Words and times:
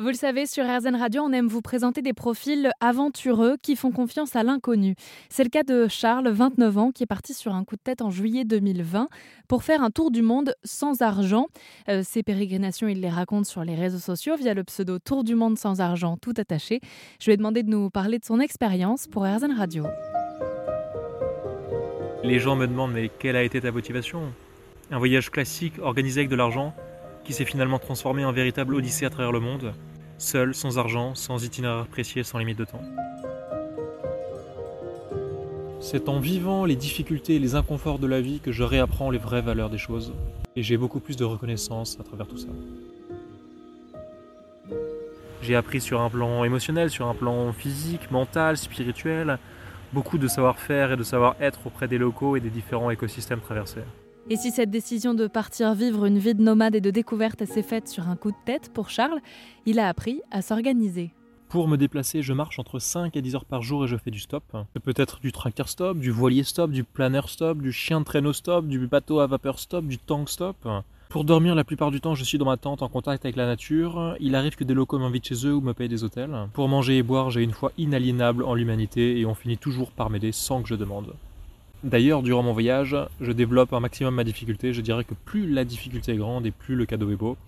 Vous 0.00 0.08
le 0.08 0.14
savez, 0.14 0.46
sur 0.46 0.64
RZN 0.64 0.96
Radio, 0.96 1.20
on 1.20 1.30
aime 1.30 1.46
vous 1.46 1.60
présenter 1.60 2.00
des 2.00 2.14
profils 2.14 2.70
aventureux 2.80 3.58
qui 3.62 3.76
font 3.76 3.90
confiance 3.90 4.34
à 4.34 4.42
l'inconnu. 4.42 4.94
C'est 5.28 5.44
le 5.44 5.50
cas 5.50 5.62
de 5.62 5.88
Charles, 5.88 6.26
29 6.30 6.78
ans, 6.78 6.90
qui 6.90 7.02
est 7.02 7.06
parti 7.06 7.34
sur 7.34 7.54
un 7.54 7.64
coup 7.64 7.76
de 7.76 7.82
tête 7.82 8.00
en 8.00 8.08
juillet 8.08 8.46
2020 8.46 9.08
pour 9.46 9.62
faire 9.62 9.82
un 9.82 9.90
tour 9.90 10.10
du 10.10 10.22
monde 10.22 10.54
sans 10.64 11.02
argent. 11.02 11.48
Euh, 11.90 12.02
ses 12.02 12.22
pérégrinations, 12.22 12.88
il 12.88 13.02
les 13.02 13.10
raconte 13.10 13.44
sur 13.44 13.62
les 13.62 13.74
réseaux 13.74 13.98
sociaux 13.98 14.36
via 14.36 14.54
le 14.54 14.64
pseudo 14.64 14.98
Tour 14.98 15.22
du 15.22 15.34
monde 15.34 15.58
sans 15.58 15.82
argent 15.82 16.16
tout 16.16 16.32
attaché. 16.38 16.80
Je 17.20 17.26
lui 17.26 17.32
ai 17.34 17.36
demandé 17.36 17.62
de 17.62 17.68
nous 17.68 17.90
parler 17.90 18.18
de 18.18 18.24
son 18.24 18.40
expérience 18.40 19.06
pour 19.06 19.24
RZN 19.24 19.52
Radio. 19.52 19.84
Les 22.24 22.38
gens 22.38 22.56
me 22.56 22.66
demandent 22.66 22.94
mais 22.94 23.10
quelle 23.18 23.36
a 23.36 23.42
été 23.42 23.60
ta 23.60 23.70
motivation? 23.70 24.22
Un 24.90 24.98
voyage 24.98 25.30
classique 25.30 25.74
organisé 25.78 26.20
avec 26.20 26.30
de 26.30 26.36
l'argent 26.36 26.72
qui 27.22 27.34
s'est 27.34 27.44
finalement 27.44 27.78
transformé 27.78 28.24
en 28.24 28.32
véritable 28.32 28.74
odyssée 28.74 29.04
à 29.04 29.10
travers 29.10 29.30
le 29.30 29.40
monde 29.40 29.74
seul, 30.20 30.54
sans 30.54 30.78
argent, 30.78 31.14
sans 31.14 31.44
itinéraire 31.44 31.86
précis, 31.86 32.24
sans 32.24 32.38
limite 32.38 32.58
de 32.58 32.64
temps. 32.64 32.82
C'est 35.80 36.08
en 36.08 36.20
vivant 36.20 36.66
les 36.66 36.76
difficultés 36.76 37.36
et 37.36 37.38
les 37.38 37.54
inconforts 37.54 37.98
de 37.98 38.06
la 38.06 38.20
vie 38.20 38.40
que 38.40 38.52
je 38.52 38.62
réapprends 38.62 39.10
les 39.10 39.18
vraies 39.18 39.40
valeurs 39.40 39.70
des 39.70 39.78
choses. 39.78 40.12
Et 40.54 40.62
j'ai 40.62 40.76
beaucoup 40.76 41.00
plus 41.00 41.16
de 41.16 41.24
reconnaissance 41.24 41.98
à 41.98 42.04
travers 42.04 42.26
tout 42.26 42.36
ça. 42.36 42.48
J'ai 45.42 45.56
appris 45.56 45.80
sur 45.80 46.02
un 46.02 46.10
plan 46.10 46.44
émotionnel, 46.44 46.90
sur 46.90 47.08
un 47.08 47.14
plan 47.14 47.50
physique, 47.52 48.10
mental, 48.10 48.58
spirituel, 48.58 49.38
beaucoup 49.92 50.18
de 50.18 50.28
savoir-faire 50.28 50.92
et 50.92 50.96
de 50.96 51.02
savoir-être 51.02 51.66
auprès 51.66 51.88
des 51.88 51.98
locaux 51.98 52.36
et 52.36 52.40
des 52.40 52.50
différents 52.50 52.90
écosystèmes 52.90 53.40
traversés. 53.40 53.80
Et 54.32 54.36
si 54.36 54.52
cette 54.52 54.70
décision 54.70 55.12
de 55.12 55.26
partir 55.26 55.74
vivre 55.74 56.04
une 56.04 56.20
vie 56.20 56.36
de 56.36 56.42
nomade 56.42 56.76
et 56.76 56.80
de 56.80 56.92
découverte 56.92 57.44
s'est 57.46 57.64
faite 57.64 57.88
sur 57.88 58.08
un 58.08 58.14
coup 58.14 58.30
de 58.30 58.36
tête 58.46 58.72
pour 58.72 58.88
Charles, 58.88 59.18
il 59.66 59.80
a 59.80 59.88
appris 59.88 60.20
à 60.30 60.40
s'organiser. 60.40 61.12
Pour 61.48 61.66
me 61.66 61.76
déplacer, 61.76 62.22
je 62.22 62.32
marche 62.32 62.60
entre 62.60 62.78
5 62.78 63.16
et 63.16 63.22
10 63.22 63.34
heures 63.34 63.44
par 63.44 63.62
jour 63.62 63.84
et 63.84 63.88
je 63.88 63.96
fais 63.96 64.12
du 64.12 64.20
stop. 64.20 64.44
Peut-être 64.84 65.18
du 65.18 65.32
tracteur 65.32 65.68
stop, 65.68 65.98
du 65.98 66.12
voilier 66.12 66.44
stop, 66.44 66.70
du 66.70 66.84
planeur 66.84 67.28
stop, 67.28 67.60
du 67.60 67.72
chien 67.72 67.98
de 67.98 68.04
traîneau 68.04 68.32
stop, 68.32 68.68
du 68.68 68.86
bateau 68.86 69.18
à 69.18 69.26
vapeur 69.26 69.58
stop, 69.58 69.84
du 69.84 69.98
tank 69.98 70.28
stop. 70.28 70.56
Pour 71.08 71.24
dormir, 71.24 71.56
la 71.56 71.64
plupart 71.64 71.90
du 71.90 72.00
temps, 72.00 72.14
je 72.14 72.22
suis 72.22 72.38
dans 72.38 72.44
ma 72.44 72.56
tente 72.56 72.82
en 72.82 72.88
contact 72.88 73.24
avec 73.24 73.34
la 73.34 73.46
nature. 73.46 74.14
Il 74.20 74.36
arrive 74.36 74.54
que 74.54 74.62
des 74.62 74.74
locaux 74.74 75.00
m'invitent 75.00 75.26
chez 75.26 75.44
eux 75.44 75.56
ou 75.56 75.60
me 75.60 75.74
payent 75.74 75.88
des 75.88 76.04
hôtels. 76.04 76.46
Pour 76.52 76.68
manger 76.68 76.98
et 76.98 77.02
boire, 77.02 77.30
j'ai 77.30 77.42
une 77.42 77.50
foi 77.50 77.72
inaliénable 77.78 78.44
en 78.44 78.54
l'humanité 78.54 79.18
et 79.18 79.26
on 79.26 79.34
finit 79.34 79.58
toujours 79.58 79.90
par 79.90 80.08
m'aider 80.08 80.30
sans 80.30 80.62
que 80.62 80.68
je 80.68 80.76
demande. 80.76 81.14
D'ailleurs, 81.82 82.22
durant 82.22 82.42
mon 82.42 82.52
voyage, 82.52 82.94
je 83.20 83.32
développe 83.32 83.72
un 83.72 83.80
maximum 83.80 84.14
ma 84.14 84.24
difficulté. 84.24 84.74
Je 84.74 84.82
dirais 84.82 85.04
que 85.04 85.14
plus 85.14 85.50
la 85.50 85.64
difficulté 85.64 86.12
est 86.12 86.16
grande 86.16 86.44
et 86.44 86.50
plus 86.50 86.76
le 86.76 86.84
cadeau 86.84 87.10
est 87.10 87.16
beau. 87.16 87.38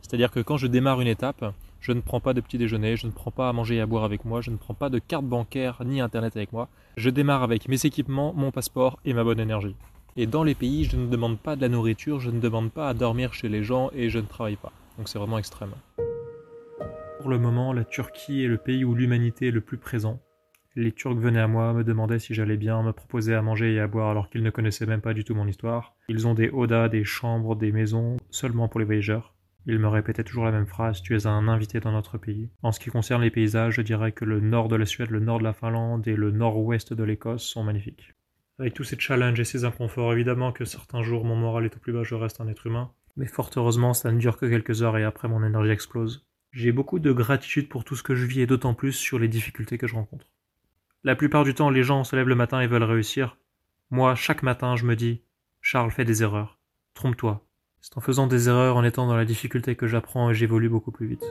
C'est-à-dire 0.00 0.30
que 0.30 0.40
quand 0.40 0.56
je 0.56 0.66
démarre 0.66 1.02
une 1.02 1.06
étape, 1.06 1.52
je 1.80 1.92
ne 1.92 2.00
prends 2.00 2.20
pas 2.20 2.32
de 2.32 2.40
petit 2.40 2.56
déjeuner, 2.56 2.96
je 2.96 3.06
ne 3.06 3.12
prends 3.12 3.30
pas 3.30 3.50
à 3.50 3.52
manger 3.52 3.76
et 3.76 3.80
à 3.80 3.86
boire 3.86 4.04
avec 4.04 4.24
moi, 4.24 4.40
je 4.40 4.50
ne 4.50 4.56
prends 4.56 4.72
pas 4.72 4.88
de 4.88 4.98
carte 4.98 5.26
bancaire 5.26 5.82
ni 5.84 6.00
internet 6.00 6.34
avec 6.34 6.50
moi. 6.50 6.68
Je 6.96 7.10
démarre 7.10 7.42
avec 7.42 7.68
mes 7.68 7.84
équipements, 7.84 8.32
mon 8.34 8.50
passeport 8.50 8.98
et 9.04 9.12
ma 9.12 9.22
bonne 9.22 9.40
énergie. 9.40 9.76
Et 10.16 10.26
dans 10.26 10.44
les 10.44 10.54
pays, 10.54 10.84
je 10.84 10.96
ne 10.96 11.06
demande 11.06 11.38
pas 11.38 11.54
de 11.54 11.60
la 11.60 11.68
nourriture, 11.68 12.20
je 12.20 12.30
ne 12.30 12.40
demande 12.40 12.70
pas 12.70 12.88
à 12.88 12.94
dormir 12.94 13.34
chez 13.34 13.50
les 13.50 13.64
gens 13.64 13.90
et 13.94 14.08
je 14.08 14.18
ne 14.18 14.26
travaille 14.26 14.56
pas. 14.56 14.72
Donc 14.96 15.10
c'est 15.10 15.18
vraiment 15.18 15.38
extrême. 15.38 15.74
Pour 17.20 17.28
le 17.28 17.38
moment, 17.38 17.74
la 17.74 17.84
Turquie 17.84 18.44
est 18.44 18.48
le 18.48 18.58
pays 18.58 18.84
où 18.84 18.94
l'humanité 18.94 19.48
est 19.48 19.50
le 19.50 19.60
plus 19.60 19.76
présent. 19.76 20.20
Les 20.76 20.90
Turcs 20.90 21.14
venaient 21.14 21.40
à 21.40 21.46
moi, 21.46 21.72
me 21.72 21.84
demandaient 21.84 22.18
si 22.18 22.34
j'allais 22.34 22.56
bien, 22.56 22.82
me 22.82 22.92
proposaient 22.92 23.34
à 23.34 23.42
manger 23.42 23.74
et 23.74 23.80
à 23.80 23.86
boire 23.86 24.10
alors 24.10 24.28
qu'ils 24.28 24.42
ne 24.42 24.50
connaissaient 24.50 24.86
même 24.86 25.00
pas 25.00 25.14
du 25.14 25.22
tout 25.22 25.36
mon 25.36 25.46
histoire. 25.46 25.94
Ils 26.08 26.26
ont 26.26 26.34
des 26.34 26.50
odas, 26.50 26.88
des 26.88 27.04
chambres, 27.04 27.54
des 27.54 27.70
maisons, 27.70 28.16
seulement 28.30 28.66
pour 28.66 28.80
les 28.80 28.86
voyageurs. 28.86 29.34
Ils 29.66 29.78
me 29.78 29.86
répétaient 29.86 30.24
toujours 30.24 30.44
la 30.44 30.50
même 30.50 30.66
phrase, 30.66 31.00
tu 31.00 31.16
es 31.16 31.26
un 31.28 31.46
invité 31.46 31.78
dans 31.78 31.92
notre 31.92 32.18
pays. 32.18 32.50
En 32.62 32.72
ce 32.72 32.80
qui 32.80 32.90
concerne 32.90 33.22
les 33.22 33.30
paysages, 33.30 33.74
je 33.74 33.82
dirais 33.82 34.10
que 34.10 34.24
le 34.24 34.40
nord 34.40 34.66
de 34.66 34.76
la 34.76 34.84
Suède, 34.84 35.10
le 35.10 35.20
nord 35.20 35.38
de 35.38 35.44
la 35.44 35.52
Finlande 35.52 36.08
et 36.08 36.16
le 36.16 36.32
nord-ouest 36.32 36.92
de 36.92 37.04
l'Écosse 37.04 37.44
sont 37.44 37.62
magnifiques. 37.62 38.12
Avec 38.58 38.74
tous 38.74 38.84
ces 38.84 38.98
challenges 38.98 39.38
et 39.38 39.44
ces 39.44 39.64
inconforts, 39.64 40.12
évidemment 40.12 40.52
que 40.52 40.64
certains 40.64 41.02
jours 41.02 41.24
mon 41.24 41.36
moral 41.36 41.64
est 41.64 41.76
au 41.76 41.78
plus 41.78 41.92
bas, 41.92 42.02
je 42.02 42.16
reste 42.16 42.40
un 42.40 42.48
être 42.48 42.66
humain. 42.66 42.90
Mais 43.16 43.26
fort 43.26 43.50
heureusement, 43.56 43.94
ça 43.94 44.10
ne 44.10 44.18
dure 44.18 44.36
que 44.36 44.46
quelques 44.46 44.82
heures 44.82 44.98
et 44.98 45.04
après 45.04 45.28
mon 45.28 45.44
énergie 45.44 45.70
explose. 45.70 46.26
J'ai 46.50 46.72
beaucoup 46.72 46.98
de 46.98 47.12
gratitude 47.12 47.68
pour 47.68 47.84
tout 47.84 47.96
ce 47.96 48.02
que 48.02 48.14
je 48.14 48.26
vis 48.26 48.40
et 48.40 48.46
d'autant 48.46 48.74
plus 48.74 48.92
sur 48.92 49.20
les 49.20 49.28
difficultés 49.28 49.78
que 49.78 49.86
je 49.86 49.94
rencontre. 49.94 50.26
La 51.06 51.14
plupart 51.14 51.44
du 51.44 51.52
temps, 51.52 51.68
les 51.68 51.82
gens 51.82 52.02
se 52.02 52.16
lèvent 52.16 52.28
le 52.28 52.34
matin 52.34 52.60
et 52.60 52.66
veulent 52.66 52.82
réussir. 52.82 53.36
Moi, 53.90 54.14
chaque 54.14 54.42
matin, 54.42 54.74
je 54.74 54.86
me 54.86 54.96
dis 54.96 55.20
Charles, 55.60 55.90
fais 55.90 56.06
des 56.06 56.22
erreurs. 56.22 56.58
Trompe-toi. 56.94 57.44
C'est 57.82 57.98
en 57.98 58.00
faisant 58.00 58.26
des 58.26 58.48
erreurs, 58.48 58.78
en 58.78 58.84
étant 58.84 59.06
dans 59.06 59.16
la 59.16 59.26
difficulté 59.26 59.76
que 59.76 59.86
j'apprends 59.86 60.30
et 60.30 60.34
j'évolue 60.34 60.70
beaucoup 60.70 60.92
plus 60.92 61.06
vite. 61.06 61.24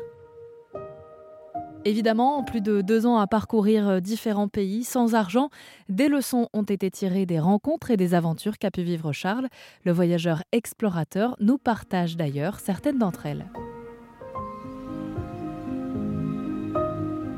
Évidemment, 1.85 2.37
en 2.37 2.43
plus 2.43 2.61
de 2.61 2.81
deux 2.81 3.07
ans 3.07 3.17
à 3.17 3.25
parcourir 3.25 3.89
euh, 3.89 3.99
différents 3.99 4.47
pays 4.47 4.83
sans 4.83 5.15
argent, 5.15 5.49
des 5.89 6.07
leçons 6.07 6.49
ont 6.53 6.63
été 6.63 6.91
tirées 6.91 7.25
des 7.25 7.39
rencontres 7.39 7.89
et 7.89 7.97
des 7.97 8.13
aventures 8.13 8.59
qu'a 8.59 8.69
pu 8.69 8.83
vivre 8.83 9.11
Charles. 9.11 9.47
Le 9.85 9.91
voyageur 9.91 10.43
explorateur 10.51 11.35
nous 11.39 11.57
partage 11.57 12.15
d'ailleurs 12.15 12.59
certaines 12.59 12.99
d'entre 12.99 13.25
elles. 13.25 13.47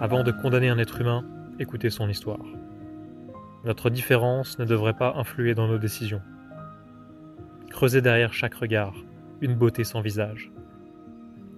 Avant 0.01 0.23
de 0.23 0.31
condamner 0.33 0.67
un 0.67 0.77
être 0.77 0.99
humain, 0.99 1.25
écouter 1.59 1.89
son 1.89 2.09
histoire. 2.09 2.45
Notre 3.63 3.89
différence 3.89 4.59
ne 4.59 4.65
devrait 4.65 4.93
pas 4.93 5.15
influer 5.15 5.55
dans 5.55 5.67
nos 5.67 5.77
décisions. 5.77 6.21
Creuser 7.69 8.01
derrière 8.01 8.33
chaque 8.33 8.55
regard 8.55 8.93
une 9.41 9.55
beauté 9.55 9.83
sans 9.83 10.01
visage. 10.01 10.51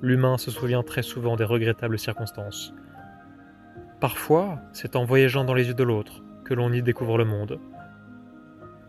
L'humain 0.01 0.37
se 0.37 0.51
souvient 0.51 0.83
très 0.83 1.01
souvent 1.01 1.35
des 1.35 1.43
regrettables 1.43 1.99
circonstances. 1.99 2.73
Parfois, 3.99 4.59
c'est 4.73 4.95
en 4.95 5.05
voyageant 5.05 5.43
dans 5.43 5.53
les 5.53 5.67
yeux 5.67 5.73
de 5.73 5.83
l'autre 5.83 6.23
que 6.45 6.53
l'on 6.53 6.71
y 6.71 6.81
découvre 6.81 7.17
le 7.17 7.25
monde. 7.25 7.59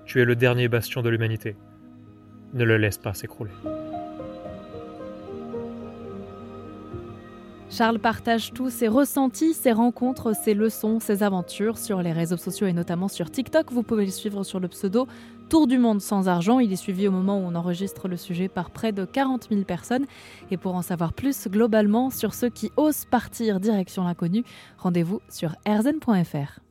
Tu 0.05 0.21
es 0.21 0.25
le 0.25 0.37
dernier 0.37 0.69
bastion 0.69 1.03
de 1.03 1.09
l'humanité. 1.09 1.57
Ne 2.55 2.65
le 2.65 2.77
laisse 2.77 2.99
pas 2.99 3.15
s'écrouler. 3.15 3.53
Charles 7.71 7.99
partage 7.99 8.53
tous 8.55 8.71
ses 8.71 8.89
ressentis, 8.89 9.53
ses 9.53 9.73
rencontres, 9.73 10.35
ses 10.35 10.55
leçons, 10.55 11.01
ses 11.01 11.23
aventures 11.23 11.77
sur 11.77 12.01
les 12.01 12.13
réseaux 12.13 12.39
sociaux 12.39 12.67
et 12.67 12.73
notamment 12.73 13.09
sur 13.09 13.31
TikTok. 13.31 13.71
Vous 13.71 13.83
pouvez 13.83 14.07
le 14.07 14.11
suivre 14.11 14.43
sur 14.43 14.59
le 14.59 14.69
pseudo 14.69 15.07
Tour 15.51 15.67
du 15.67 15.79
monde 15.79 16.01
sans 16.01 16.29
argent. 16.29 16.61
Il 16.61 16.73
est 16.73 16.77
suivi 16.77 17.09
au 17.09 17.11
moment 17.11 17.39
où 17.39 17.43
on 17.43 17.55
enregistre 17.55 18.09
le 18.09 18.17
sujet 18.17 18.49
par 18.49 18.71
près 18.71 18.93
de 18.93 19.05
40 19.05 19.49
000 19.51 19.63
personnes. 19.63 20.07
Et 20.51 20.57
pour 20.57 20.75
en 20.75 20.83
savoir 20.83 21.13
plus 21.13 21.49
globalement 21.49 22.11
sur 22.11 22.35
ceux 22.35 22.51
qui 22.51 22.71
osent 22.77 23.05
partir 23.05 23.61
direction 23.61 24.05
l'inconnu, 24.05 24.45
rendez-vous 24.79 25.21
sur 25.29 25.55
erzen.fr. 25.65 26.68